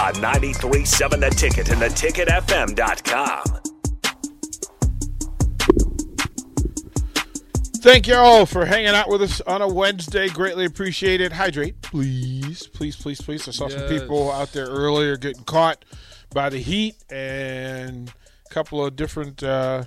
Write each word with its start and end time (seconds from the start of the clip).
On 0.00 0.14
93.7 0.14 1.20
The 1.20 1.28
Ticket 1.28 1.68
and 1.68 1.82
theticketfm.com. 1.82 3.44
Thank 7.82 8.06
you 8.08 8.14
all 8.14 8.46
for 8.46 8.64
hanging 8.64 8.88
out 8.88 9.10
with 9.10 9.20
us 9.20 9.42
on 9.42 9.60
a 9.60 9.68
Wednesday. 9.68 10.28
Greatly 10.28 10.64
appreciate 10.64 11.20
it. 11.20 11.32
Hydrate, 11.32 11.82
please, 11.82 12.66
please, 12.66 12.96
please, 12.96 13.20
please. 13.20 13.46
I 13.46 13.50
saw 13.50 13.68
some 13.68 13.88
people 13.88 14.32
out 14.32 14.52
there 14.52 14.68
earlier 14.68 15.18
getting 15.18 15.44
caught 15.44 15.84
by 16.32 16.48
the 16.48 16.60
heat, 16.60 16.96
and 17.10 18.08
a 18.46 18.48
couple 18.54 18.82
of 18.82 18.96
different 18.96 19.42
uh, 19.42 19.84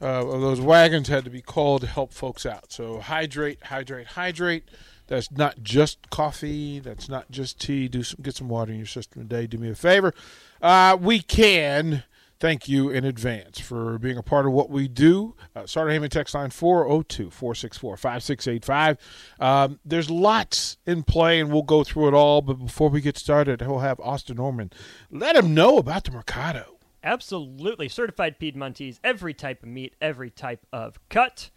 uh, 0.00 0.04
of 0.04 0.40
those 0.40 0.60
wagons 0.60 1.08
had 1.08 1.24
to 1.24 1.30
be 1.30 1.42
called 1.42 1.80
to 1.80 1.88
help 1.88 2.12
folks 2.12 2.46
out. 2.46 2.72
So 2.72 3.00
hydrate, 3.00 3.64
hydrate, 3.64 4.06
hydrate. 4.06 4.68
That's 5.12 5.30
not 5.30 5.62
just 5.62 6.08
coffee. 6.08 6.78
That's 6.78 7.06
not 7.06 7.30
just 7.30 7.60
tea. 7.60 7.86
Do 7.86 8.02
some, 8.02 8.20
get 8.22 8.34
some 8.34 8.48
water 8.48 8.72
in 8.72 8.78
your 8.78 8.86
system 8.86 9.28
today. 9.28 9.46
Do 9.46 9.58
me 9.58 9.68
a 9.68 9.74
favor. 9.74 10.14
Uh, 10.62 10.96
we 10.98 11.20
can 11.20 12.04
thank 12.40 12.66
you 12.66 12.88
in 12.88 13.04
advance 13.04 13.60
for 13.60 13.98
being 13.98 14.16
a 14.16 14.22
part 14.22 14.46
of 14.46 14.52
what 14.52 14.70
we 14.70 14.88
do. 14.88 15.34
Uh, 15.54 15.66
Sartor 15.66 15.90
Hamann 15.90 16.08
text 16.08 16.34
line 16.34 16.48
402 16.48 17.28
464 17.30 17.98
5685. 17.98 18.96
Um, 19.38 19.80
There's 19.84 20.08
lots 20.08 20.78
in 20.86 21.02
play, 21.02 21.40
and 21.40 21.52
we'll 21.52 21.60
go 21.60 21.84
through 21.84 22.08
it 22.08 22.14
all. 22.14 22.40
But 22.40 22.54
before 22.54 22.88
we 22.88 23.02
get 23.02 23.18
started, 23.18 23.60
we'll 23.60 23.80
have 23.80 24.00
Austin 24.00 24.36
Norman 24.36 24.72
let 25.10 25.36
him 25.36 25.52
know 25.52 25.76
about 25.76 26.04
the 26.04 26.12
Mercado. 26.12 26.78
Absolutely. 27.04 27.90
Certified 27.90 28.38
Piedmontese, 28.38 28.98
every 29.04 29.34
type 29.34 29.62
of 29.62 29.68
meat, 29.68 29.94
every 30.00 30.30
type 30.30 30.66
of 30.72 30.98
cut. 31.10 31.50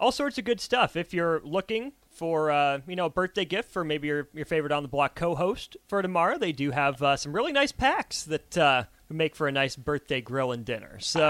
All 0.00 0.12
sorts 0.12 0.38
of 0.38 0.46
good 0.46 0.62
stuff. 0.62 0.96
If 0.96 1.12
you're 1.12 1.42
looking 1.44 1.92
for 2.14 2.50
uh, 2.50 2.80
you 2.86 2.96
know 2.96 3.06
a 3.06 3.10
birthday 3.10 3.44
gift 3.44 3.70
for 3.70 3.84
maybe 3.84 4.08
your, 4.08 4.28
your 4.32 4.44
favorite 4.46 4.72
on 4.72 4.82
the 4.82 4.88
block 4.88 5.14
co-host 5.14 5.76
for 5.88 6.00
tomorrow, 6.02 6.38
they 6.38 6.52
do 6.52 6.70
have 6.70 7.02
uh, 7.02 7.16
some 7.16 7.32
really 7.32 7.52
nice 7.52 7.72
packs 7.72 8.22
that 8.24 8.56
uh, 8.58 8.84
make 9.08 9.34
for 9.36 9.46
a 9.48 9.52
nice 9.52 9.76
birthday 9.76 10.20
grill 10.20 10.52
and 10.52 10.64
dinner. 10.64 10.98
So 11.00 11.20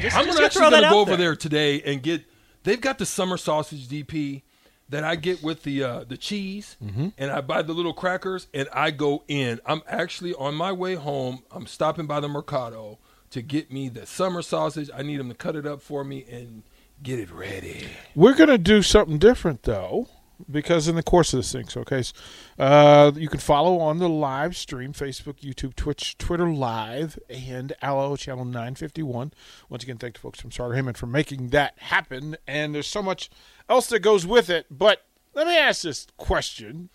just, 0.00 0.16
I'm 0.16 0.24
just 0.26 0.36
gonna 0.36 0.46
actually 0.46 0.60
gonna 0.70 0.86
out 0.86 0.92
go 0.92 1.00
over 1.00 1.16
there 1.16 1.36
today 1.36 1.82
and 1.82 2.02
get. 2.02 2.24
They've 2.64 2.80
got 2.80 2.98
the 2.98 3.06
summer 3.06 3.36
sausage 3.36 3.88
DP 3.88 4.42
that 4.90 5.04
I 5.04 5.16
get 5.16 5.42
with 5.42 5.62
the 5.62 5.82
uh, 5.84 6.04
the 6.04 6.16
cheese, 6.16 6.76
Mm-hmm. 6.84 7.08
and 7.18 7.30
I 7.30 7.40
buy 7.40 7.62
the 7.62 7.72
little 7.72 7.92
crackers, 7.94 8.46
and 8.54 8.68
I 8.72 8.90
go 8.90 9.22
in. 9.28 9.60
I'm 9.66 9.82
actually 9.86 10.34
on 10.34 10.54
my 10.54 10.72
way 10.72 10.94
home. 10.94 11.42
I'm 11.50 11.66
stopping 11.66 12.06
by 12.06 12.20
the 12.20 12.28
Mercado 12.28 12.98
to 13.30 13.42
get 13.42 13.70
me 13.72 13.88
the 13.90 14.06
summer 14.06 14.40
sausage. 14.42 14.90
I 14.94 15.02
need 15.02 15.18
them 15.20 15.28
to 15.28 15.34
cut 15.34 15.54
it 15.56 15.66
up 15.66 15.82
for 15.82 16.02
me 16.04 16.24
and 16.30 16.62
get 17.02 17.18
it 17.18 17.30
ready. 17.30 17.86
We're 18.14 18.34
going 18.34 18.48
to 18.48 18.56
do 18.58 18.80
something 18.82 19.18
different, 19.18 19.62
though, 19.64 20.08
because 20.50 20.88
in 20.88 20.94
the 20.94 21.02
course 21.02 21.32
of 21.32 21.38
this 21.38 21.52
thing, 21.52 21.68
so, 21.68 21.80
okay, 21.80 22.02
so, 22.02 22.12
uh, 22.58 23.12
you 23.16 23.28
can 23.28 23.40
follow 23.40 23.78
on 23.78 23.98
the 23.98 24.08
live 24.08 24.56
stream 24.56 24.92
Facebook, 24.92 25.40
YouTube, 25.40 25.74
Twitch, 25.74 26.16
Twitter 26.18 26.50
Live, 26.50 27.18
and 27.28 27.72
Allo 27.82 28.16
Channel 28.16 28.44
951. 28.44 29.32
Once 29.68 29.82
again, 29.82 29.98
thank 29.98 30.14
the 30.14 30.20
folks 30.20 30.40
from 30.40 30.50
Sartor 30.50 30.74
Hamann 30.74 30.94
for 30.94 31.06
making 31.06 31.48
that 31.48 31.78
happen. 31.78 32.36
And 32.46 32.74
there's 32.74 32.86
so 32.86 33.02
much 33.02 33.30
else 33.68 33.88
that 33.88 34.00
goes 34.00 34.26
with 34.26 34.48
it. 34.50 34.66
But 34.70 35.04
let 35.34 35.46
me 35.46 35.56
ask 35.56 35.82
this 35.82 36.06
question 36.16 36.90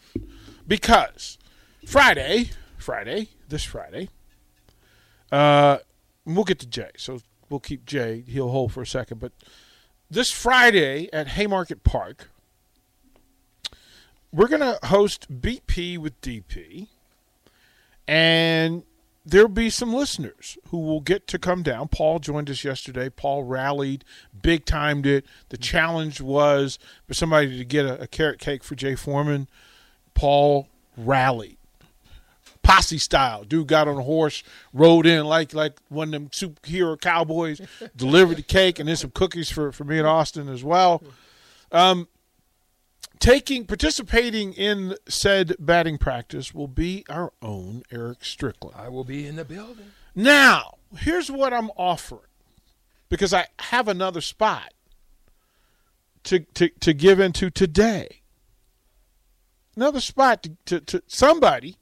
because 0.68 1.38
Friday, 1.86 2.52
Friday, 2.78 3.30
this 3.50 3.64
Friday, 3.64 4.10
uh, 5.32 5.80
we'll 6.26 6.44
get 6.44 6.60
to 6.60 6.68
Jay. 6.68 6.92
So 6.98 7.22
we'll 7.50 7.60
keep 7.60 7.86
Jay. 7.86 8.24
He'll 8.28 8.50
hold 8.50 8.72
for 8.72 8.82
a 8.82 8.88
second. 8.88 9.20
But 9.20 9.32
this 10.10 10.32
Friday 10.32 11.10
at 11.12 11.30
Haymarket 11.30 11.84
Park, 11.84 12.30
we're 14.34 14.48
going 14.48 14.62
to 14.62 14.80
host 14.88 15.42
BP 15.42 15.98
with 15.98 16.20
DP, 16.22 16.88
and 18.08 18.84
there'll 19.26 19.48
be 19.48 19.70
some 19.70 19.94
listeners 19.94 20.58
who 20.70 20.80
will 20.80 21.00
get 21.00 21.28
to 21.28 21.40
come 21.40 21.64
down. 21.64 21.88
Paul 21.88 22.20
joined 22.20 22.50
us 22.50 22.64
yesterday. 22.64 23.10
Paul 23.10 23.44
rallied, 23.44 24.04
big 24.42 24.66
timed 24.66 25.06
it. 25.06 25.26
The 25.50 25.58
challenge 25.58 26.20
was 26.20 26.80
for 27.08 27.14
somebody 27.14 27.58
to 27.58 27.64
get 27.64 27.86
a, 27.86 28.02
a 28.02 28.08
carrot 28.08 28.40
cake 28.40 28.64
for 28.64 28.76
Jay 28.76 28.96
Foreman. 28.96 29.48
Paul 30.14 30.68
rallied 30.98 31.58
posse 32.64 32.98
style. 32.98 33.44
Dude 33.44 33.68
got 33.68 33.88
on 33.88 33.98
a 33.98 34.04
horse, 34.04 34.42
rode 34.74 35.06
in 35.06 35.26
like 35.26 35.54
like 35.54 35.78
one 35.90 36.08
of 36.08 36.12
them 36.14 36.30
superhero 36.30 37.00
cowboys, 37.00 37.62
delivered 37.96 38.38
the 38.38 38.44
cake 38.44 38.80
and 38.80 38.90
then 38.90 38.96
some 38.96 39.12
cookies 39.12 39.50
for, 39.50 39.72
for 39.72 39.84
me 39.84 40.00
and 40.00 40.08
Austin 40.08 40.50
as 40.50 40.64
well. 40.64 41.04
Um, 41.72 42.08
taking 43.24 43.66
participating 43.66 44.52
in 44.52 44.94
said 45.08 45.56
batting 45.58 45.98
practice 45.98 46.54
will 46.54 46.68
be 46.68 47.06
our 47.08 47.32
own 47.42 47.82
Eric 47.90 48.26
Strickland. 48.26 48.76
I 48.78 48.90
will 48.90 49.06
be 49.06 49.26
in 49.26 49.38
the 49.38 49.46
building. 49.46 49.94
Now, 50.14 50.74
here's 50.98 51.32
what 51.32 51.54
I'm 51.54 51.70
offering 51.78 52.28
because 53.08 53.34
I 53.34 53.48
have 53.60 53.88
another 53.88 54.20
spot 54.20 54.74
to 56.26 56.40
to, 56.56 56.68
to 56.68 56.94
give 56.94 57.22
into 57.22 57.50
today. 57.50 58.24
Another 59.78 60.02
spot 60.02 60.44
to, 60.44 60.58
to, 60.66 60.82
to 60.82 61.04
somebody 61.08 61.78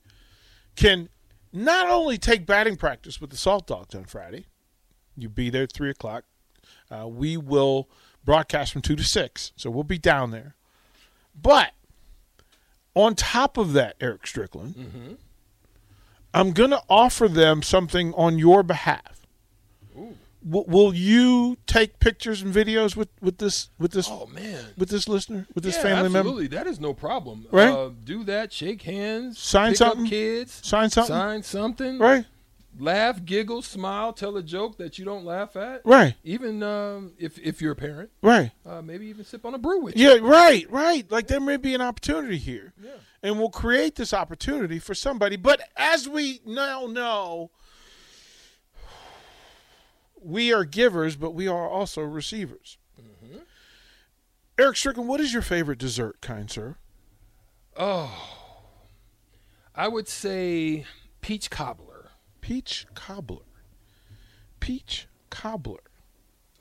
can 0.76 1.10
not 1.52 1.90
only 1.90 2.20
take 2.20 2.46
batting 2.46 2.76
practice 2.76 3.20
with 3.20 3.32
the 3.32 3.36
Salt 3.36 3.66
Dogs 3.66 3.96
on 3.96 4.04
Friday, 4.06 4.46
you 5.18 5.28
be 5.28 5.50
there 5.50 5.64
at 5.64 5.74
3 5.74 5.90
o'clock. 5.90 6.24
Uh, 6.90 7.08
we 7.08 7.36
will 7.36 7.90
broadcast 8.24 8.72
from 8.72 8.84
2 8.84 8.96
to 8.96 9.04
6, 9.04 9.52
so 9.56 9.72
we'll 9.72 9.84
be 9.84 9.98
down 9.98 10.30
there. 10.30 10.56
But 11.40 11.72
on 12.96 13.16
top 13.16 13.58
of 13.58 13.74
that, 13.74 13.96
Eric 14.00 14.28
Strickland, 14.28 15.18
I'm 16.34 16.52
going 16.52 16.70
to 16.72 16.82
offer 16.90 17.28
them 17.28 17.62
something 17.62 18.14
on 18.16 18.38
your 18.38 18.64
behalf. 18.64 19.26
W- 20.44 20.66
will 20.68 20.94
you 20.94 21.58
take 21.68 22.00
pictures 22.00 22.42
and 22.42 22.52
videos 22.54 22.96
with, 22.96 23.10
with 23.22 23.38
this 23.38 23.70
with 23.78 23.92
this 23.92 24.08
Oh 24.10 24.26
man. 24.26 24.66
with 24.76 24.90
this 24.90 25.08
listener 25.08 25.46
with 25.54 25.64
this 25.64 25.76
yeah, 25.76 25.82
family 25.84 26.04
member? 26.10 26.20
absolutely. 26.30 26.48
That 26.48 26.66
is 26.66 26.80
no 26.80 26.96
problem. 26.96 27.46
Right? 27.52 27.70
Uh, 27.70 27.92
do 28.04 28.24
that. 28.24 28.52
Shake 28.52 28.82
hands. 28.82 29.38
Sign 29.38 29.76
something? 29.76 30.06
Up 30.06 30.10
kids. 30.10 30.60
Sign 30.64 30.90
something? 30.90 31.14
Sign 31.16 31.44
something. 31.44 32.00
Right, 32.00 32.26
Laugh, 32.80 33.24
giggle, 33.26 33.62
smile, 33.62 34.14
tell 34.14 34.38
a 34.38 34.44
joke 34.44 34.78
that 34.78 34.98
you 34.98 35.04
don't 35.06 35.26
laugh 35.26 35.56
at. 35.56 35.82
right, 35.86 36.16
Even 36.24 36.64
um, 36.64 37.14
if 37.20 37.38
if 37.38 37.62
you're 37.62 37.74
a 37.74 37.76
parent, 37.76 38.10
right. 38.24 38.52
uh, 38.66 38.82
maybe 38.82 39.08
even 39.08 39.26
sip 39.26 39.46
on 39.46 39.54
a 39.54 39.58
brew 39.58 39.82
with 39.82 39.98
you. 39.98 40.10
Yeah, 40.10 40.20
right, 40.22 40.70
right. 40.72 41.10
Like 41.12 41.28
there 41.28 41.42
may 41.42 41.58
be 41.58 41.76
an 41.76 41.82
opportunity 41.82 42.38
here. 42.38 42.74
Yeah. 42.82 42.92
And 43.24 43.38
we'll 43.40 43.50
create 43.50 43.96
this 43.96 44.14
opportunity 44.14 44.80
for 44.80 44.96
somebody. 44.96 45.36
But 45.36 45.62
as 45.76 46.08
we 46.10 46.40
now 46.46 46.88
know, 46.88 47.52
we 50.24 50.54
are 50.54 50.64
givers, 50.64 51.16
but 51.16 51.32
we 51.32 51.48
are 51.48 51.68
also 51.70 52.02
receivers. 52.02 52.78
Eric 54.58 54.78
Strickland, 54.78 55.10
what 55.10 55.20
is 55.20 55.34
your 55.34 55.42
favorite 55.42 55.80
dessert, 55.80 56.22
kind 56.22 56.50
sir? 56.52 56.76
Oh, 57.76 58.12
I 59.76 59.88
would 59.88 60.08
say 60.08 60.86
peach 61.22 61.50
cobbler. 61.50 61.91
Peach 62.42 62.86
cobbler. 62.96 63.44
Peach 64.60 65.08
cobbler. 65.30 65.80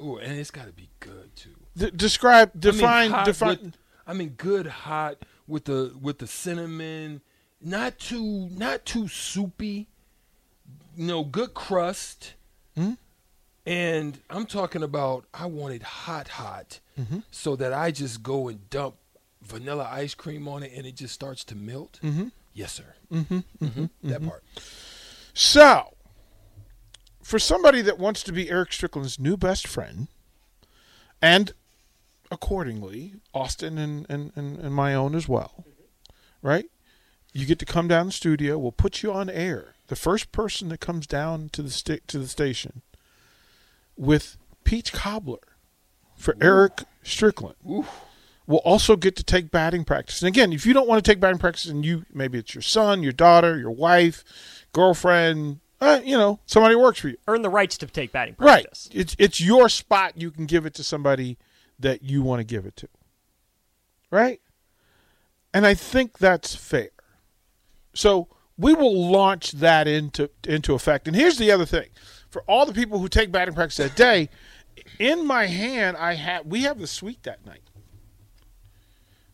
Ooh, 0.03 0.17
and 0.17 0.39
it's 0.39 0.51
got 0.51 0.67
to 0.67 0.73
be 0.73 0.89
good 1.01 1.35
too. 1.37 1.51
D- 1.77 1.91
describe, 1.95 2.51
I 2.55 2.67
mean, 2.67 2.73
define, 2.77 3.25
define. 3.25 3.49
with- 3.63 3.77
I 4.07 4.13
mean, 4.15 4.31
good 4.31 4.67
hot 4.67 5.19
with 5.47 5.65
the 5.67 5.95
with 6.01 6.19
the 6.19 6.27
cinnamon, 6.27 7.21
not 7.61 7.99
too 7.99 8.49
not 8.51 8.85
too 8.85 9.09
soupy. 9.09 9.89
You 10.97 11.07
know, 11.07 11.25
good 11.25 11.55
crust. 11.55 12.35
Hmm? 12.77 12.93
And 13.67 14.19
I'm 14.31 14.47
talking 14.47 14.83
about 14.83 15.27
I 15.35 15.47
want 15.47 15.75
it 15.75 15.83
hot, 15.83 16.29
hot, 16.29 16.81
Mm-hmm. 16.99 17.19
so 17.31 17.57
that 17.57 17.73
I 17.73 17.91
just 17.91 18.23
go 18.23 18.49
and 18.49 18.69
dump 18.71 18.97
vanilla 19.43 19.89
ice 19.91 20.15
cream 20.15 20.49
on 20.49 20.63
it, 20.63 20.73
and 20.75 20.87
it 20.87 20.97
just 20.97 21.15
starts 21.15 21.45
to 21.45 21.55
melt. 21.55 21.99
Mm-hmm. 22.03 22.29
Yes, 22.55 22.73
sir. 22.73 22.95
Mm-hmm. 23.13 23.85
That 24.09 24.23
part. 24.27 24.43
So, 25.33 25.95
for 27.23 27.39
somebody 27.39 27.83
that 27.83 27.99
wants 27.99 28.23
to 28.25 28.33
be 28.33 28.51
Eric 28.51 28.73
Strickland's 28.73 29.19
new 29.19 29.37
best 29.37 29.67
friend, 29.67 30.09
and 31.23 31.53
accordingly, 32.31 33.15
Austin 33.35 33.79
and, 33.79 34.07
and, 34.09 34.33
and, 34.35 34.59
and 34.59 34.75
my 34.75 34.95
own 34.95 35.15
as 35.15 35.29
well, 35.29 35.53
mm-hmm. 35.61 36.47
right? 36.47 36.67
You 37.33 37.47
get 37.47 37.59
to 37.61 37.67
come 37.67 37.89
down 37.89 38.07
the 38.07 38.13
studio. 38.13 38.59
We'll 38.59 38.73
put 38.73 39.03
you 39.03 39.13
on 39.13 39.31
air 39.31 39.75
the 39.91 39.97
first 39.97 40.31
person 40.31 40.69
that 40.69 40.79
comes 40.79 41.07
down 41.07 41.51
to 41.51 41.63
the 41.63 41.69
sta- 41.69 41.99
to 42.07 42.19
the 42.19 42.29
station 42.29 42.81
with 43.97 44.37
peach 44.63 44.93
cobbler 44.93 45.41
for 46.17 46.37
Eric 46.41 46.85
Strickland 47.03 47.57
will 48.47 48.59
also 48.59 48.95
get 48.95 49.17
to 49.17 49.25
take 49.25 49.51
batting 49.51 49.85
practice. 49.85 50.23
And 50.23 50.29
again, 50.29 50.53
if 50.53 50.65
you 50.65 50.73
don't 50.73 50.87
want 50.87 51.05
to 51.05 51.11
take 51.11 51.19
batting 51.19 51.41
practice, 51.41 51.67
and 51.67 51.85
you 51.85 52.07
maybe 52.15 52.39
it's 52.39 52.55
your 52.55 52.63
son, 52.63 53.03
your 53.03 53.13
daughter, 53.13 53.59
your 53.59 53.73
wife, 53.73 54.25
girlfriend, 54.73 55.61
uh, 55.81 56.01
you 56.05 56.17
know, 56.17 56.41
somebody 56.47 56.75
works 56.77 57.01
for 57.01 57.09
you. 57.09 57.17
Earn 57.27 57.43
the 57.43 57.49
rights 57.49 57.79
to 57.79 57.87
take 57.87 58.13
batting 58.13 58.35
practice. 58.35 58.89
Right. 58.91 59.01
It's 59.01 59.17
it's 59.19 59.41
your 59.41 59.69
spot. 59.69 60.15
You 60.17 60.31
can 60.31 60.47
give 60.47 60.67
it 60.67 60.75
to 60.75 60.85
somebody 60.85 61.39
that 61.79 62.03
you 62.03 62.23
want 62.23 62.41
to 62.41 62.45
give 62.45 62.67
it 62.67 62.77
to. 62.77 62.89
Right? 64.11 64.41
And 65.55 65.67
I 65.67 65.75
think 65.75 66.19
that's 66.19 66.55
fair. 66.55 66.91
So 67.95 68.29
we 68.59 68.75
will 68.75 69.11
launch 69.11 69.53
that 69.53 69.89
into 69.89 70.31
into 70.47 70.75
effect. 70.75 71.07
And 71.07 71.17
here's 71.17 71.39
the 71.39 71.51
other 71.51 71.67
thing. 71.67 71.89
For 72.29 72.43
all 72.43 72.67
the 72.67 72.73
people 72.73 72.99
who 72.99 73.09
take 73.09 73.33
batting 73.33 73.55
practice 73.55 73.79
that 73.79 73.97
day, 73.97 74.29
in 74.99 75.27
my 75.27 75.47
hand 75.47 75.97
I 75.97 76.15
have 76.15 76.47
we 76.47 76.63
have 76.63 76.79
the 76.79 76.87
suite 76.87 77.23
that 77.23 77.45
night. 77.47 77.63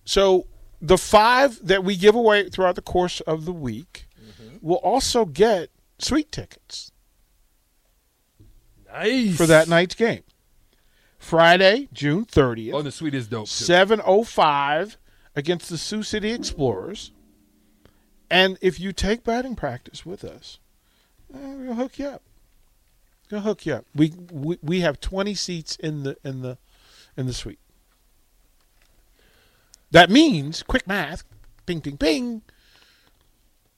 So 0.05 0.47
the 0.81 0.97
five 0.99 1.59
that 1.67 1.83
we 1.83 1.97
give 1.97 2.15
away 2.15 2.49
throughout 2.49 2.77
the 2.77 2.83
course 2.83 3.21
of 3.23 3.45
the 3.45 3.53
week 3.53 4.06
will 4.61 4.77
also 4.77 5.25
get 5.25 5.71
suite 5.99 6.31
tickets 6.33 6.93
Nice 8.93 9.37
for 9.37 9.47
that 9.47 9.69
night's 9.69 9.95
game. 9.95 10.23
Friday, 11.19 11.89
June 11.93 12.25
30th, 12.25 12.75
Oh, 12.75 12.83
the 12.83 12.93
suite 12.93 13.15
is 13.15 13.27
dope 13.27 13.49
too. 13.49 13.65
7:05 13.65 14.97
against 15.35 15.69
the 15.69 15.79
Sioux 15.79 16.03
City 16.03 16.31
Explorers. 16.31 17.13
And 18.31 18.59
if 18.61 18.81
you 18.81 18.93
take 18.93 19.25
batting 19.25 19.55
practice 19.55 20.05
with 20.05 20.25
us, 20.25 20.59
eh, 21.33 21.39
we'll 21.55 21.75
hook 21.75 21.99
you 21.99 22.07
up. 22.07 22.23
We'll 23.31 23.41
hook 23.41 23.67
you 23.67 23.75
up. 23.75 23.87
We, 23.95 24.13
we 24.31 24.59
we 24.63 24.81
have 24.81 25.01
20 25.01 25.35
seats 25.35 25.77
in 25.77 26.03
the 26.05 26.17
in 26.25 26.43
the 26.43 26.59
in 27.17 27.27
the 27.27 27.33
suite. 27.33 27.59
That 29.91 30.11
means 30.11 30.63
quick 30.63 30.87
math, 30.87 31.25
ping 31.67 31.81
ping 31.81 31.97
ping. 31.97 32.43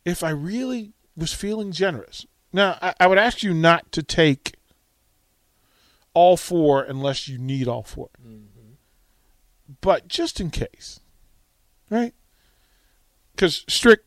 If 0.09 0.25
I 0.25 0.31
really 0.31 0.93
was 1.17 1.33
feeling 1.33 1.73
generous, 1.73 2.27
now 2.53 2.79
I, 2.81 2.95
I 3.01 3.07
would 3.07 3.19
ask 3.19 3.43
you 3.43 3.53
not 3.53 3.91
to 3.93 4.03
take 4.03 4.55
all 6.15 6.37
four 6.37 6.83
unless 6.83 7.29
you 7.29 7.39
need 7.39 7.69
all 7.69 7.83
4 7.83 8.09
mm-hmm. 8.21 8.73
But 9.81 10.09
just 10.09 10.41
in 10.41 10.51
case, 10.51 11.01
right? 11.91 12.15
Because 13.35 13.65
Strick 13.69 14.01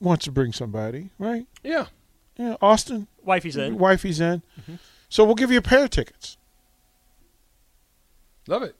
wants 0.00 0.24
to 0.24 0.32
bring 0.32 0.52
somebody, 0.52 1.10
right? 1.18 1.46
Yeah. 1.62 1.86
Yeah, 2.36 2.56
Austin, 2.62 3.08
Wifey's 3.22 3.56
in. 3.56 3.78
wifey's 3.78 4.20
in. 4.20 4.42
Mm-hmm. 4.60 4.74
So 5.08 5.24
we'll 5.24 5.34
give 5.34 5.50
you 5.50 5.58
a 5.58 5.62
pair 5.62 5.84
of 5.84 5.90
tickets. 5.90 6.36
Love 8.46 8.62
it. 8.62 8.76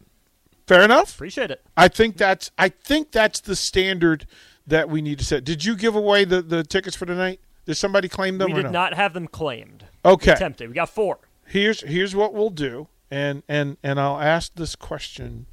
Fair 0.66 0.82
enough. 0.82 1.14
Appreciate 1.14 1.50
it. 1.50 1.62
I 1.76 1.88
think 1.88 2.16
that's 2.16 2.50
I 2.58 2.68
think 2.68 3.10
that's 3.10 3.40
the 3.40 3.56
standard 3.56 4.26
that 4.68 4.88
we 4.88 5.02
need 5.02 5.18
to 5.18 5.24
set. 5.24 5.44
Did 5.44 5.64
you 5.64 5.76
give 5.76 5.94
away 5.94 6.24
the, 6.24 6.40
the 6.42 6.62
tickets 6.62 6.94
for 6.96 7.06
tonight? 7.06 7.40
Did 7.66 7.74
somebody 7.76 8.08
claim 8.08 8.38
them 8.38 8.52
we 8.52 8.60
or 8.60 8.62
did 8.62 8.64
no? 8.66 8.70
not 8.70 8.94
have 8.94 9.12
them 9.12 9.26
claimed. 9.26 9.84
Okay. 10.04 10.32
Attempted. 10.32 10.68
We 10.68 10.74
got 10.74 10.88
four. 10.88 11.18
here's 11.46 11.82
here's 11.82 12.14
what 12.14 12.32
we'll 12.32 12.50
do, 12.50 12.88
and 13.10 13.42
and 13.48 13.76
and 13.82 14.00
I'll 14.00 14.20
ask 14.20 14.54
this 14.54 14.74
question 14.76 15.46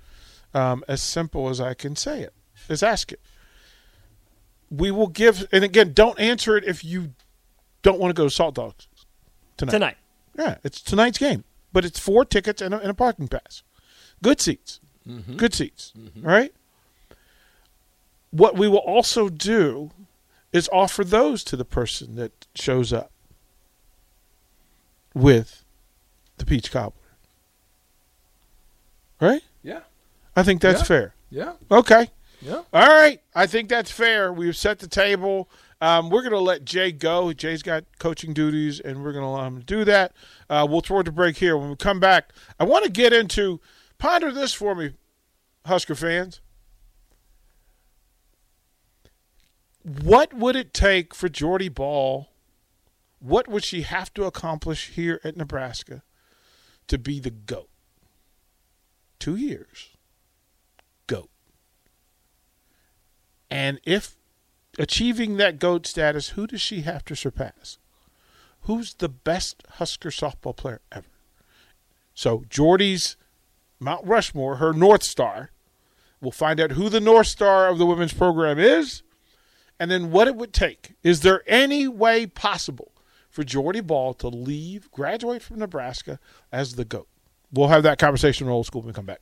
um, 0.53 0.83
as 0.87 1.01
simple 1.01 1.49
as 1.49 1.59
I 1.59 1.73
can 1.73 1.95
say 1.95 2.21
it. 2.21 2.33
Is 2.69 2.83
ask 2.83 3.11
it. 3.11 3.19
We 4.71 4.91
will 4.91 5.07
give, 5.07 5.47
and 5.51 5.63
again, 5.63 5.93
don't 5.93 6.19
answer 6.19 6.57
it 6.57 6.63
if 6.65 6.83
you 6.83 7.13
don't 7.83 7.99
want 7.99 8.15
to 8.15 8.19
go 8.19 8.25
to 8.25 8.29
Salt 8.29 8.55
Dogs 8.55 8.87
tonight. 9.57 9.71
Tonight. 9.71 9.97
Yeah, 10.37 10.57
it's 10.63 10.81
tonight's 10.81 11.17
game, 11.17 11.43
but 11.71 11.85
it's 11.85 11.99
four 11.99 12.25
tickets 12.25 12.61
and 12.61 12.73
a, 12.73 12.79
and 12.79 12.89
a 12.89 12.93
parking 12.93 13.27
pass. 13.27 13.63
Good 14.23 14.41
seats. 14.41 14.79
Good 15.37 15.53
seats. 15.53 15.93
All 16.17 16.31
right. 16.31 16.53
What 18.35 18.57
we 18.57 18.67
will 18.67 18.79
also 18.79 19.29
do 19.29 19.91
is 20.51 20.67
offer 20.73 21.05
those 21.05 21.41
to 21.45 21.55
the 21.55 21.63
person 21.63 22.15
that 22.15 22.47
shows 22.53 22.91
up 22.91 23.11
with 25.13 25.63
the 26.37 26.45
peach 26.45 26.69
cobbler. 26.69 26.99
Right? 29.21 29.41
Yeah. 29.63 29.81
I 30.35 30.43
think 30.43 30.59
that's 30.61 30.81
Yeah. 30.81 30.85
fair. 30.85 31.15
Yeah. 31.29 31.53
Okay. 31.71 32.09
Yeah. 32.41 32.63
All 32.73 32.87
right. 32.89 33.21
I 33.33 33.47
think 33.47 33.69
that's 33.69 33.89
fair. 33.89 34.33
We've 34.33 34.55
set 34.57 34.79
the 34.79 34.87
table. 34.89 35.49
Um, 35.79 36.09
we're 36.09 36.21
going 36.21 36.33
to 36.33 36.39
let 36.39 36.65
Jay 36.65 36.91
go. 36.91 37.31
Jay's 37.31 37.63
got 37.63 37.85
coaching 37.99 38.33
duties, 38.33 38.81
and 38.81 39.01
we're 39.01 39.13
going 39.13 39.23
to 39.23 39.29
allow 39.29 39.47
him 39.47 39.59
to 39.59 39.63
do 39.65 39.85
that. 39.85 40.11
Uh, 40.49 40.67
we'll 40.69 40.81
throw 40.81 41.01
the 41.03 41.11
break 41.11 41.37
here. 41.37 41.57
When 41.57 41.69
we 41.69 41.75
come 41.77 42.01
back, 42.01 42.33
I 42.59 42.65
want 42.65 42.83
to 42.83 42.91
get 42.91 43.13
into 43.13 43.61
ponder 43.97 44.29
this 44.33 44.53
for 44.53 44.75
me, 44.75 44.91
Husker 45.65 45.95
fans. 45.95 46.41
What 49.85 50.33
would 50.33 50.55
it 50.55 50.73
take 50.73 51.13
for 51.13 51.29
Jordy 51.29 51.69
Bahl? 51.69 52.31
What 53.19 53.47
would 53.47 53.63
she 53.63 53.83
have 53.83 54.11
to 54.15 54.23
accomplish 54.23 54.89
here 54.89 55.21
at 55.23 55.37
Nebraska 55.37 56.01
to 56.87 56.97
be 56.97 57.19
the 57.19 57.29
GOAT? 57.29 57.69
Two 59.19 59.35
years. 59.35 59.89
GOAT. 61.05 61.29
And 63.51 63.79
if 63.83 64.15
achieving 64.79 65.37
that 65.37 65.59
GOAT 65.59 65.85
status, 65.85 66.29
who 66.29 66.47
does 66.47 66.61
she 66.61 66.81
have 66.81 67.05
to 67.05 67.15
surpass? 67.15 67.77
Who's 68.61 68.95
the 68.95 69.09
best 69.09 69.61
Husker 69.73 70.09
softball 70.09 70.57
player 70.57 70.81
ever? 70.91 71.05
So 72.15 72.43
Jordy's 72.49 73.17
Mount 73.79 74.03
Rushmore, 74.07 74.55
her 74.55 74.73
North 74.73 75.03
Star. 75.03 75.51
We'll 76.19 76.31
find 76.31 76.59
out 76.59 76.71
who 76.71 76.89
the 76.89 76.99
North 76.99 77.27
Star 77.27 77.67
of 77.67 77.77
the 77.77 77.85
women's 77.85 78.13
program 78.13 78.57
is 78.57 79.03
and 79.79 79.91
then 79.91 80.11
what 80.11 80.27
it 80.27 80.35
would 80.35 80.53
take. 80.53 80.93
Is 81.03 81.21
there 81.21 81.43
any 81.47 81.87
way 81.87 82.25
possible 82.25 82.91
for 83.29 83.43
Jordy 83.43 83.81
Bahl 83.81 84.13
to 84.15 84.27
leave, 84.27 84.89
graduate 84.91 85.41
from 85.41 85.59
Nebraska 85.59 86.19
as 86.51 86.75
the 86.75 86.85
GOAT? 86.85 87.07
We'll 87.51 87.67
have 87.69 87.83
that 87.83 87.99
conversation 87.99 88.47
in 88.47 88.53
old 88.53 88.65
school 88.65 88.81
when 88.81 88.87
we 88.87 88.93
come 88.93 89.05
back. 89.05 89.21